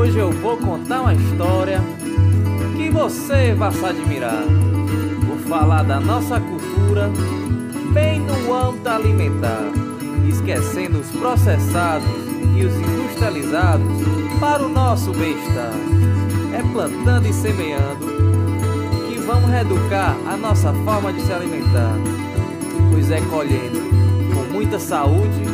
Hoje 0.00 0.16
eu 0.16 0.32
vou 0.32 0.56
contar 0.56 1.02
uma 1.02 1.12
história 1.12 1.78
que 2.74 2.88
você 2.88 3.52
vai 3.52 3.70
se 3.70 3.84
admirar. 3.84 4.42
Vou 5.26 5.36
falar 5.40 5.82
da 5.82 6.00
nossa 6.00 6.40
cultura, 6.40 7.10
bem 7.92 8.20
no 8.20 8.54
âmbito 8.54 8.88
alimentar, 8.88 9.70
esquecendo 10.26 11.00
os 11.00 11.06
processados 11.10 12.08
e 12.56 12.64
os 12.64 12.74
industrializados 12.76 13.86
para 14.40 14.64
o 14.64 14.70
nosso 14.70 15.12
bem-estar. 15.12 15.74
É 16.54 16.62
plantando 16.72 17.28
e 17.28 17.32
semeando 17.34 18.06
que 19.06 19.18
vamos 19.18 19.50
reeducar 19.50 20.16
a 20.26 20.34
nossa 20.34 20.72
forma 20.72 21.12
de 21.12 21.20
se 21.20 21.30
alimentar, 21.30 21.94
pois 22.90 23.10
é 23.10 23.20
colhendo 23.20 23.78
com 24.34 24.50
muita 24.50 24.78
saúde 24.78 25.44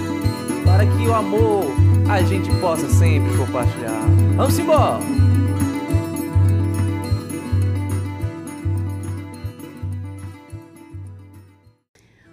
para 0.65 0.87
que 0.87 1.05
o 1.05 1.12
amor 1.12 1.66
a 2.09 2.23
gente 2.23 2.48
possa 2.60 2.88
sempre 2.88 3.37
compartilhar. 3.37 4.26
Vamos 4.37 4.59
embora! 4.59 4.99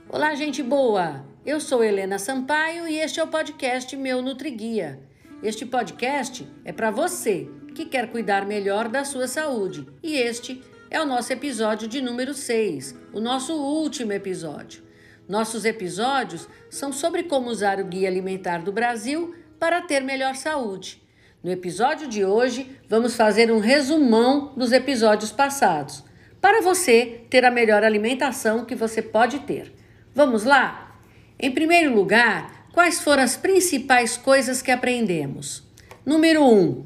Olá, 0.09 0.35
gente 0.35 0.61
boa! 0.61 1.25
Eu 1.45 1.61
sou 1.61 1.81
Helena 1.81 2.19
Sampaio 2.19 2.85
e 2.89 2.99
este 2.99 3.21
é 3.21 3.23
o 3.23 3.27
podcast 3.27 3.95
Meu 3.95 4.21
NutriGuia. 4.21 4.99
Este 5.41 5.65
podcast 5.65 6.45
é 6.65 6.73
para 6.73 6.91
você 6.91 7.49
que 7.73 7.85
quer 7.85 8.11
cuidar 8.11 8.45
melhor 8.45 8.89
da 8.89 9.05
sua 9.05 9.25
saúde. 9.25 9.87
E 10.03 10.17
este 10.17 10.61
é 10.91 10.99
o 11.01 11.05
nosso 11.05 11.31
episódio 11.31 11.87
de 11.87 12.01
número 12.01 12.33
6, 12.33 12.99
o 13.13 13.21
nosso 13.21 13.53
último 13.53 14.11
episódio. 14.11 14.83
Nossos 15.25 15.63
episódios 15.63 16.49
são 16.69 16.91
sobre 16.91 17.23
como 17.23 17.49
usar 17.49 17.79
o 17.79 17.85
Guia 17.85 18.09
Alimentar 18.09 18.61
do 18.61 18.73
Brasil 18.73 19.33
para 19.57 19.81
ter 19.81 20.01
melhor 20.01 20.35
saúde. 20.35 21.02
No 21.43 21.51
episódio 21.51 22.07
de 22.07 22.23
hoje, 22.23 22.73
vamos 22.87 23.17
fazer 23.17 23.51
um 23.51 23.59
resumão 23.59 24.53
dos 24.55 24.71
episódios 24.71 25.29
passados, 25.29 26.01
para 26.39 26.61
você 26.61 27.25
ter 27.29 27.43
a 27.43 27.51
melhor 27.51 27.83
alimentação 27.83 28.63
que 28.63 28.73
você 28.73 29.01
pode 29.01 29.39
ter. 29.39 29.73
Vamos 30.15 30.45
lá? 30.45 30.97
Em 31.37 31.51
primeiro 31.51 31.93
lugar, 31.93 32.69
quais 32.71 33.01
foram 33.01 33.23
as 33.23 33.35
principais 33.35 34.15
coisas 34.15 34.61
que 34.61 34.71
aprendemos? 34.71 35.67
Número 36.05 36.41
1. 36.41 36.45
Um, 36.45 36.85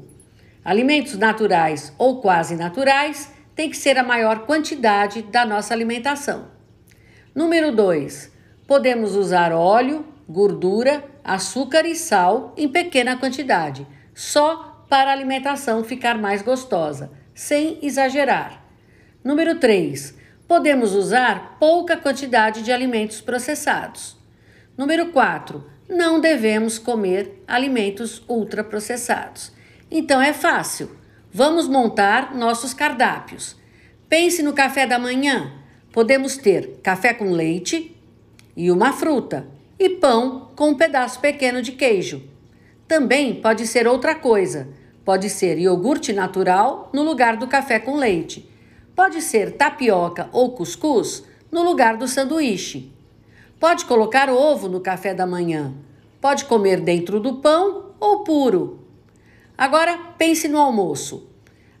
alimentos 0.64 1.16
naturais 1.16 1.92
ou 1.96 2.20
quase 2.20 2.56
naturais 2.56 3.30
têm 3.54 3.70
que 3.70 3.76
ser 3.76 3.96
a 3.96 4.02
maior 4.02 4.40
quantidade 4.44 5.22
da 5.22 5.46
nossa 5.46 5.72
alimentação. 5.72 6.48
Número 7.32 7.70
2. 7.70 8.32
Podemos 8.66 9.14
usar 9.14 9.52
óleo, 9.52 10.04
gordura, 10.28 11.04
açúcar 11.22 11.86
e 11.86 11.94
sal 11.94 12.54
em 12.56 12.66
pequena 12.68 13.16
quantidade, 13.16 13.86
só 14.18 14.84
para 14.90 15.10
a 15.10 15.12
alimentação 15.12 15.84
ficar 15.84 16.18
mais 16.18 16.42
gostosa, 16.42 17.12
sem 17.32 17.78
exagerar. 17.80 18.64
Número 19.22 19.60
3 19.60 20.18
podemos 20.48 20.92
usar 20.92 21.56
pouca 21.60 21.96
quantidade 21.96 22.62
de 22.62 22.72
alimentos 22.72 23.20
processados. 23.20 24.16
Número 24.76 25.12
4. 25.12 25.64
Não 25.88 26.20
devemos 26.20 26.80
comer 26.80 27.44
alimentos 27.46 28.20
ultraprocessados. 28.28 29.52
Então 29.88 30.20
é 30.20 30.32
fácil. 30.32 30.90
Vamos 31.32 31.68
montar 31.68 32.34
nossos 32.34 32.74
cardápios. 32.74 33.54
Pense 34.08 34.42
no 34.42 34.52
café 34.52 34.84
da 34.84 34.98
manhã. 34.98 35.52
Podemos 35.92 36.36
ter 36.36 36.80
café 36.82 37.14
com 37.14 37.30
leite 37.30 37.96
e 38.56 38.68
uma 38.68 38.92
fruta, 38.92 39.46
e 39.78 39.88
pão 39.88 40.50
com 40.56 40.70
um 40.70 40.76
pedaço 40.76 41.20
pequeno 41.20 41.62
de 41.62 41.70
queijo. 41.70 42.36
Também 42.88 43.40
pode 43.40 43.66
ser 43.66 43.86
outra 43.86 44.14
coisa. 44.14 44.68
Pode 45.04 45.30
ser 45.30 45.58
iogurte 45.58 46.12
natural 46.12 46.90
no 46.92 47.04
lugar 47.04 47.36
do 47.36 47.46
café 47.46 47.78
com 47.78 47.94
leite 47.96 48.48
Pode 48.98 49.22
ser 49.22 49.52
tapioca 49.52 50.28
ou 50.32 50.50
cuscuz 50.56 51.22
no 51.52 51.62
lugar 51.62 51.96
do 51.96 52.08
sanduíche. 52.08 52.92
Pode 53.60 53.84
colocar 53.84 54.28
ovo 54.28 54.68
no 54.68 54.80
café 54.80 55.14
da 55.14 55.24
manhã. 55.24 55.72
Pode 56.20 56.46
comer 56.46 56.80
dentro 56.80 57.20
do 57.20 57.34
pão 57.34 57.92
ou 58.00 58.24
puro. 58.24 58.84
Agora 59.56 59.96
pense 60.18 60.48
no 60.48 60.58
almoço. 60.58 61.30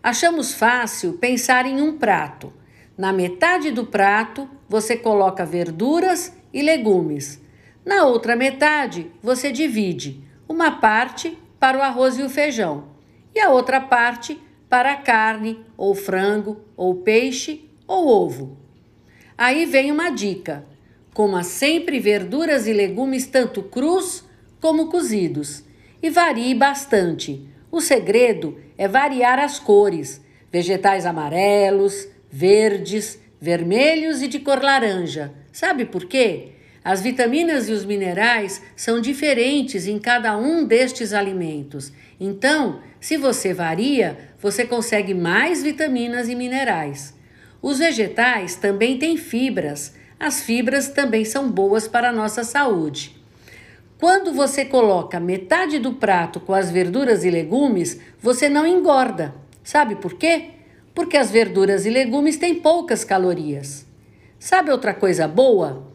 Achamos 0.00 0.54
fácil 0.54 1.14
pensar 1.14 1.66
em 1.66 1.82
um 1.82 1.98
prato. 1.98 2.52
Na 2.96 3.12
metade 3.12 3.72
do 3.72 3.84
prato, 3.84 4.48
você 4.68 4.96
coloca 4.96 5.44
verduras 5.44 6.32
e 6.54 6.62
legumes. 6.62 7.42
Na 7.84 8.04
outra 8.04 8.36
metade, 8.36 9.10
você 9.20 9.50
divide 9.50 10.22
uma 10.48 10.72
parte 10.72 11.36
para 11.60 11.78
o 11.78 11.82
arroz 11.82 12.18
e 12.18 12.22
o 12.22 12.30
feijão 12.30 12.96
e 13.34 13.40
a 13.40 13.50
outra 13.50 13.80
parte 13.80 14.40
para 14.68 14.96
carne, 14.96 15.64
ou 15.76 15.94
frango, 15.94 16.60
ou 16.76 16.96
peixe, 16.96 17.70
ou 17.86 18.08
ovo. 18.08 18.58
Aí 19.36 19.64
vem 19.64 19.92
uma 19.92 20.10
dica: 20.10 20.66
coma 21.14 21.42
sempre 21.42 22.00
verduras 22.00 22.66
e 22.66 22.72
legumes 22.72 23.26
tanto 23.26 23.62
crus 23.62 24.24
como 24.60 24.88
cozidos 24.88 25.62
e 26.02 26.10
varie 26.10 26.54
bastante. 26.54 27.48
O 27.70 27.80
segredo 27.80 28.58
é 28.76 28.88
variar 28.88 29.38
as 29.38 29.58
cores: 29.58 30.20
vegetais 30.50 31.06
amarelos, 31.06 32.08
verdes, 32.30 33.20
vermelhos 33.40 34.20
e 34.20 34.28
de 34.28 34.40
cor 34.40 34.62
laranja. 34.62 35.32
Sabe 35.52 35.84
por 35.84 36.06
quê? 36.06 36.52
As 36.88 37.02
vitaminas 37.02 37.68
e 37.68 37.72
os 37.72 37.84
minerais 37.84 38.62
são 38.74 38.98
diferentes 38.98 39.86
em 39.86 39.98
cada 39.98 40.38
um 40.38 40.64
destes 40.64 41.12
alimentos. 41.12 41.92
Então, 42.18 42.80
se 42.98 43.18
você 43.18 43.52
varia, 43.52 44.16
você 44.40 44.64
consegue 44.64 45.12
mais 45.12 45.62
vitaminas 45.62 46.30
e 46.30 46.34
minerais. 46.34 47.14
Os 47.60 47.78
vegetais 47.78 48.54
também 48.54 48.98
têm 48.98 49.18
fibras. 49.18 49.96
As 50.18 50.40
fibras 50.40 50.88
também 50.88 51.26
são 51.26 51.50
boas 51.50 51.86
para 51.86 52.08
a 52.08 52.12
nossa 52.12 52.42
saúde. 52.42 53.14
Quando 54.00 54.32
você 54.32 54.64
coloca 54.64 55.20
metade 55.20 55.78
do 55.78 55.92
prato 55.92 56.40
com 56.40 56.54
as 56.54 56.70
verduras 56.70 57.22
e 57.22 57.28
legumes, 57.28 58.00
você 58.18 58.48
não 58.48 58.66
engorda. 58.66 59.34
Sabe 59.62 59.96
por 59.96 60.14
quê? 60.14 60.52
Porque 60.94 61.18
as 61.18 61.30
verduras 61.30 61.84
e 61.84 61.90
legumes 61.90 62.38
têm 62.38 62.54
poucas 62.54 63.04
calorias. 63.04 63.84
Sabe 64.38 64.70
outra 64.70 64.94
coisa 64.94 65.28
boa? 65.28 65.86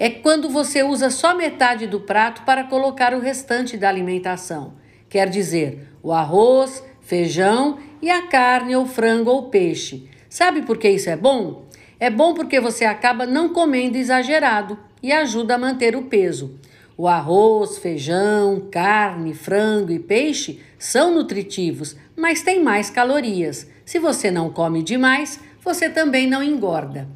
É 0.00 0.08
quando 0.08 0.48
você 0.48 0.80
usa 0.84 1.10
só 1.10 1.34
metade 1.34 1.84
do 1.88 1.98
prato 1.98 2.42
para 2.42 2.62
colocar 2.62 3.12
o 3.12 3.18
restante 3.18 3.76
da 3.76 3.88
alimentação. 3.88 4.74
Quer 5.08 5.28
dizer, 5.28 5.88
o 6.00 6.12
arroz, 6.12 6.84
feijão 7.00 7.80
e 8.00 8.08
a 8.08 8.28
carne 8.28 8.76
ou 8.76 8.86
frango 8.86 9.28
ou 9.28 9.48
peixe. 9.48 10.08
Sabe 10.30 10.62
por 10.62 10.78
que 10.78 10.88
isso 10.88 11.10
é 11.10 11.16
bom? 11.16 11.66
É 11.98 12.08
bom 12.08 12.32
porque 12.32 12.60
você 12.60 12.84
acaba 12.84 13.26
não 13.26 13.48
comendo 13.48 13.98
exagerado 13.98 14.78
e 15.02 15.10
ajuda 15.10 15.56
a 15.56 15.58
manter 15.58 15.96
o 15.96 16.02
peso. 16.02 16.60
O 16.96 17.08
arroz, 17.08 17.78
feijão, 17.78 18.68
carne, 18.70 19.34
frango 19.34 19.90
e 19.90 19.98
peixe 19.98 20.60
são 20.78 21.12
nutritivos, 21.12 21.96
mas 22.14 22.40
têm 22.40 22.62
mais 22.62 22.88
calorias. 22.88 23.68
Se 23.84 23.98
você 23.98 24.30
não 24.30 24.48
come 24.48 24.80
demais, 24.80 25.40
você 25.60 25.90
também 25.90 26.28
não 26.28 26.40
engorda. 26.40 27.08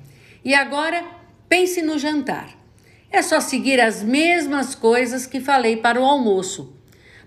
E 0.44 0.52
agora, 0.52 1.04
pense 1.48 1.80
no 1.80 1.96
jantar. 1.96 2.60
É 3.12 3.20
só 3.20 3.40
seguir 3.40 3.78
as 3.78 4.02
mesmas 4.02 4.74
coisas 4.74 5.26
que 5.26 5.38
falei 5.38 5.76
para 5.76 6.00
o 6.00 6.04
almoço. 6.04 6.74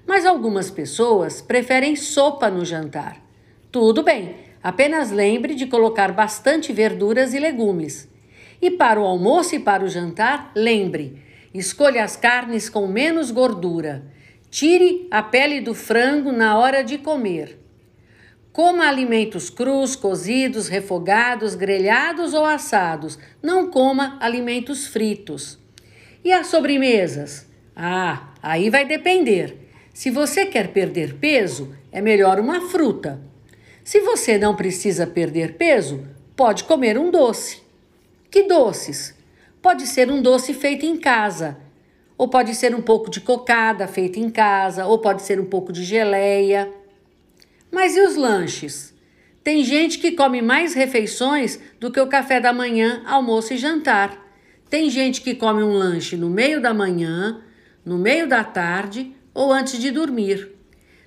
Mas 0.07 0.25
algumas 0.25 0.71
pessoas 0.71 1.43
preferem 1.43 1.95
sopa 1.95 2.49
no 2.49 2.65
jantar. 2.65 3.21
Tudo 3.71 4.01
bem, 4.01 4.35
apenas 4.63 5.11
lembre 5.11 5.53
de 5.53 5.67
colocar 5.67 6.11
bastante 6.11 6.73
verduras 6.73 7.35
e 7.35 7.39
legumes. 7.39 8.09
E 8.59 8.71
para 8.71 8.99
o 8.99 9.05
almoço 9.05 9.53
e 9.53 9.59
para 9.59 9.85
o 9.85 9.87
jantar, 9.87 10.51
lembre: 10.55 11.21
escolha 11.53 12.03
as 12.03 12.15
carnes 12.15 12.67
com 12.67 12.87
menos 12.87 13.29
gordura. 13.29 14.11
Tire 14.49 15.07
a 15.11 15.21
pele 15.21 15.61
do 15.61 15.75
frango 15.75 16.31
na 16.31 16.57
hora 16.57 16.83
de 16.83 16.97
comer. 16.97 17.59
Coma 18.51 18.87
alimentos 18.87 19.51
crus, 19.51 19.95
cozidos, 19.95 20.67
refogados, 20.67 21.53
grelhados 21.53 22.33
ou 22.33 22.43
assados. 22.43 23.19
Não 23.43 23.69
coma 23.69 24.17
alimentos 24.19 24.87
fritos. 24.87 25.63
E 26.25 26.33
as 26.33 26.47
sobremesas? 26.47 27.45
Ah, 27.75 28.29
aí 28.41 28.71
vai 28.71 28.83
depender. 28.83 29.69
Se 29.93 30.09
você 30.09 30.43
quer 30.47 30.69
perder 30.69 31.13
peso, 31.19 31.75
é 31.91 32.01
melhor 32.01 32.39
uma 32.39 32.61
fruta. 32.61 33.21
Se 33.83 33.99
você 33.99 34.35
não 34.35 34.55
precisa 34.55 35.05
perder 35.05 35.53
peso, 35.53 36.03
pode 36.35 36.63
comer 36.63 36.97
um 36.97 37.11
doce. 37.11 37.61
Que 38.31 38.41
doces? 38.41 39.13
Pode 39.61 39.85
ser 39.85 40.09
um 40.09 40.19
doce 40.19 40.51
feito 40.55 40.83
em 40.83 40.97
casa, 40.97 41.59
ou 42.17 42.27
pode 42.27 42.55
ser 42.55 42.73
um 42.73 42.81
pouco 42.81 43.11
de 43.11 43.21
cocada 43.21 43.87
feita 43.87 44.19
em 44.19 44.31
casa, 44.31 44.87
ou 44.87 44.97
pode 44.97 45.21
ser 45.21 45.39
um 45.39 45.45
pouco 45.45 45.71
de 45.71 45.83
geleia. 45.83 46.73
Mas 47.71 47.95
e 47.95 48.01
os 48.01 48.15
lanches? 48.15 48.95
Tem 49.43 49.63
gente 49.63 49.99
que 49.99 50.13
come 50.13 50.41
mais 50.41 50.73
refeições 50.73 51.59
do 51.79 51.91
que 51.91 51.99
o 51.99 52.07
café 52.07 52.39
da 52.39 52.51
manhã, 52.51 53.03
almoço 53.05 53.53
e 53.53 53.57
jantar. 53.57 54.24
Tem 54.69 54.89
gente 54.89 55.21
que 55.21 55.35
come 55.35 55.61
um 55.61 55.73
lanche 55.73 56.17
no 56.17 56.29
meio 56.29 56.59
da 56.59 56.73
manhã, 56.73 57.41
no 57.85 57.97
meio 57.97 58.27
da 58.27 58.43
tarde 58.43 59.15
ou 59.33 59.51
antes 59.51 59.79
de 59.79 59.91
dormir. 59.91 60.51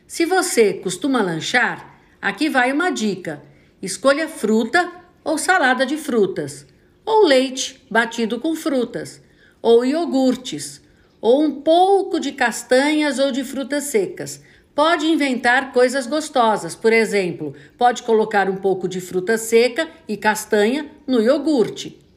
Se 0.06 0.25
você 0.25 0.75
costuma 0.75 1.20
lanchar, 1.20 2.00
aqui 2.22 2.49
vai 2.49 2.72
uma 2.72 2.90
dica: 2.90 3.43
escolha 3.82 4.28
fruta 4.28 4.90
ou 5.25 5.37
salada 5.37 5.84
de 5.84 5.96
frutas, 5.96 6.66
ou 7.05 7.26
leite 7.26 7.84
batido 7.90 8.38
com 8.38 8.55
frutas, 8.55 9.20
ou 9.61 9.84
iogurtes, 9.84 10.81
ou 11.20 11.43
um 11.43 11.61
pouco 11.61 12.20
de 12.20 12.32
castanhas 12.32 13.19
ou 13.19 13.32
de 13.32 13.43
frutas 13.43 13.84
secas. 13.84 14.40
Pode 14.72 15.06
inventar 15.06 15.72
coisas 15.72 16.06
gostosas, 16.06 16.76
por 16.76 16.93
exemplo, 16.93 17.52
pode 17.76 18.04
colocar 18.04 18.49
um 18.49 18.56
pouco 18.56 18.87
de 18.87 19.00
fruta 19.00 19.37
seca 19.37 19.88
e 20.06 20.16
castanha 20.16 20.88
no 21.04 21.20
iogurte. 21.20 22.07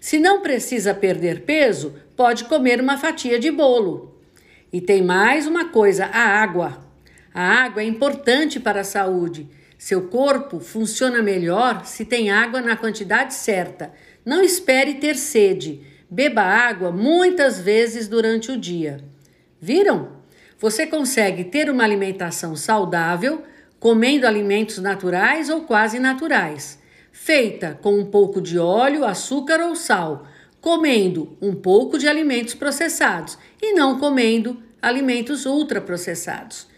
Se 0.00 0.18
não 0.18 0.40
precisa 0.40 0.94
perder 0.94 1.42
peso, 1.42 1.94
pode 2.16 2.44
comer 2.44 2.80
uma 2.80 2.96
fatia 2.96 3.38
de 3.38 3.50
bolo. 3.50 4.18
E 4.72 4.80
tem 4.80 5.02
mais 5.02 5.46
uma 5.46 5.70
coisa: 5.70 6.06
a 6.06 6.20
água. 6.20 6.78
A 7.34 7.64
água 7.64 7.82
é 7.82 7.86
importante 7.86 8.58
para 8.58 8.80
a 8.80 8.84
saúde. 8.84 9.48
Seu 9.78 10.08
corpo 10.08 10.58
funciona 10.58 11.22
melhor 11.22 11.84
se 11.84 12.04
tem 12.04 12.30
água 12.30 12.60
na 12.60 12.76
quantidade 12.76 13.32
certa. 13.34 13.92
Não 14.24 14.42
espere 14.42 14.94
ter 14.94 15.14
sede. 15.14 15.80
Beba 16.10 16.42
água 16.42 16.90
muitas 16.90 17.60
vezes 17.60 18.08
durante 18.08 18.50
o 18.50 18.56
dia. 18.56 18.98
Viram? 19.60 20.18
Você 20.58 20.86
consegue 20.86 21.44
ter 21.44 21.70
uma 21.70 21.84
alimentação 21.84 22.56
saudável 22.56 23.42
comendo 23.78 24.26
alimentos 24.26 24.78
naturais 24.78 25.48
ou 25.48 25.62
quase 25.62 26.00
naturais, 26.00 26.78
feita 27.20 27.78
com 27.82 27.98
um 27.98 28.06
pouco 28.06 28.40
de 28.40 28.58
óleo, 28.58 29.04
açúcar 29.04 29.60
ou 29.60 29.76
sal, 29.76 30.26
comendo 30.62 31.36
um 31.42 31.54
pouco 31.54 31.98
de 31.98 32.08
alimentos 32.08 32.54
processados 32.54 33.36
e 33.60 33.74
não 33.74 33.98
comendo 33.98 34.62
alimentos 34.80 35.44
ultraprocessados. 35.44 36.68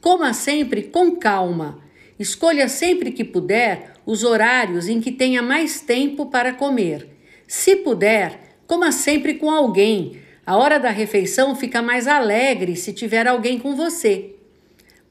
Coma 0.00 0.32
sempre 0.32 0.84
com 0.84 1.16
calma. 1.16 1.82
Escolha 2.18 2.68
sempre 2.68 3.10
que 3.10 3.22
puder 3.22 3.92
os 4.06 4.24
horários 4.24 4.88
em 4.88 4.98
que 4.98 5.12
tenha 5.12 5.42
mais 5.42 5.80
tempo 5.80 6.26
para 6.26 6.54
comer. 6.54 7.06
Se 7.46 7.76
puder, 7.76 8.56
coma 8.66 8.90
sempre 8.92 9.34
com 9.34 9.50
alguém. 9.50 10.22
A 10.46 10.56
hora 10.56 10.78
da 10.78 10.90
refeição 10.90 11.54
fica 11.54 11.82
mais 11.82 12.06
alegre 12.06 12.76
se 12.76 12.94
tiver 12.94 13.26
alguém 13.26 13.58
com 13.58 13.76
você. 13.76 14.37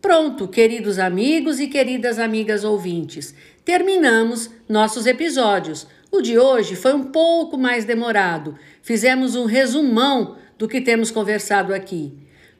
Pronto, 0.01 0.47
queridos 0.47 0.99
amigos 0.99 1.59
e 1.59 1.67
queridas 1.67 2.19
amigas 2.19 2.63
ouvintes, 2.63 3.33
terminamos 3.65 4.49
nossos 4.69 5.07
episódios. 5.07 5.87
O 6.11 6.21
de 6.21 6.37
hoje 6.37 6.75
foi 6.75 6.93
um 6.93 7.05
pouco 7.05 7.57
mais 7.57 7.83
demorado. 7.83 8.55
Fizemos 8.81 9.35
um 9.35 9.45
resumão 9.45 10.37
do 10.57 10.67
que 10.67 10.81
temos 10.81 11.09
conversado 11.09 11.73
aqui. 11.73 12.13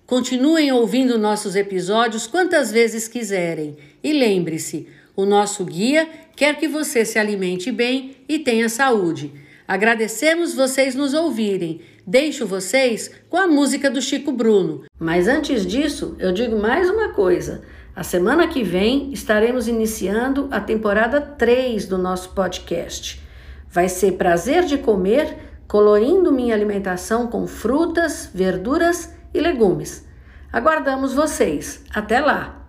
Continuem 0.06 0.72
ouvindo 0.72 1.18
nossos 1.18 1.56
episódios 1.56 2.26
quantas 2.26 2.72
vezes 2.72 3.08
quiserem. 3.08 3.78
E 4.04 4.14
lembre-se: 4.14 4.88
o 5.16 5.26
nosso 5.26 5.64
guia 5.64 6.10
quer 6.36 6.58
que 6.58 6.68
você 6.68 7.06
se 7.06 7.20
alimente 7.20 7.72
bem 7.72 8.18
e 8.28 8.40
tenha 8.40 8.68
saúde. 8.68 9.32
Agradecemos 9.68 10.54
vocês 10.54 10.96
nos 10.96 11.14
ouvirem. 11.14 11.82
Deixo 12.06 12.48
vocês 12.48 13.12
com 13.30 13.36
a 13.36 13.48
música 13.48 13.92
do 13.92 14.02
Chico 14.02 14.32
Bruno. 14.32 14.86
Mas 14.98 15.28
antes 15.28 15.66
disso, 15.66 16.16
eu 16.20 16.32
digo 16.32 16.58
mais 16.58 16.90
uma 16.90 17.10
coisa. 17.10 17.64
A 17.94 18.02
semana 18.02 18.48
que 18.48 18.64
vem 18.64 19.12
estaremos 19.12 19.68
iniciando 19.68 20.48
a 20.52 20.62
temporada 20.62 21.20
3 21.20 21.86
do 21.86 21.98
nosso 21.98 22.30
podcast. 22.30 23.22
Vai 23.70 23.90
ser 23.90 24.14
prazer 24.14 24.64
de 24.64 24.78
comer, 24.78 25.36
colorindo 25.68 26.32
minha 26.32 26.56
alimentação 26.56 27.28
com 27.28 27.46
frutas, 27.46 28.30
verduras 28.34 29.14
e 29.34 29.42
legumes. 29.42 30.08
Aguardamos 30.54 31.14
vocês. 31.14 31.84
Até 31.94 32.22
lá! 32.22 32.66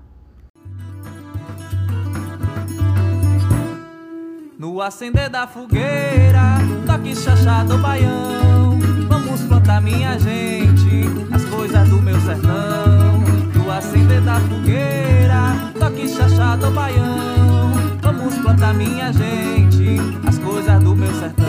No 4.58 4.82
acender 4.82 5.30
da 5.30 5.46
fogueira, 5.46 6.57
toque 6.88 7.14
chachá 7.14 7.62
do 7.64 7.76
baião. 7.78 8.78
Vamos 9.08 9.42
plantar, 9.42 9.82
minha 9.82 10.18
gente, 10.18 11.04
as 11.30 11.44
coisas 11.44 11.88
do 11.90 12.00
meu 12.00 12.18
sertão. 12.22 13.20
No 13.54 13.70
acender 13.70 14.22
da 14.22 14.40
fogueira, 14.40 15.72
toque 15.78 16.08
chachá 16.08 16.56
do 16.56 16.70
baião. 16.70 17.72
Vamos 18.00 18.34
plantar, 18.38 18.72
minha 18.72 19.12
gente, 19.12 20.00
as 20.26 20.38
coisas 20.38 20.82
do 20.82 20.96
meu 20.96 21.14
sertão. 21.14 21.44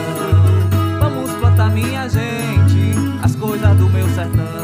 Vamos 1.00 1.30
plantar, 1.32 1.70
minha 1.70 2.06
gente, 2.06 2.94
as 3.22 3.34
coisas 3.34 3.76
do 3.78 3.88
meu 3.88 4.06
sertão 4.10 4.60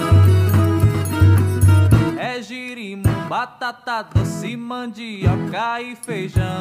batata 3.29 4.03
doce, 4.15 4.57
mandioca 4.57 5.83
e 5.83 5.97
feijão. 5.97 6.61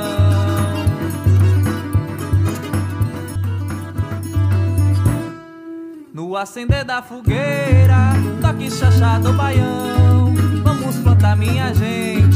acender 6.41 6.83
da 6.83 7.03
fogueira, 7.03 8.13
toque 8.41 8.71
chachá 8.71 9.19
do 9.19 9.31
baião. 9.33 10.33
Vamos 10.63 10.95
plantar, 10.97 11.35
minha 11.37 11.71
gente, 11.73 12.30